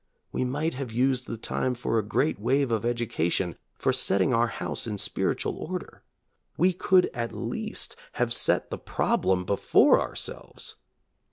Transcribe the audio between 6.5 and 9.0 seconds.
We could at least have set the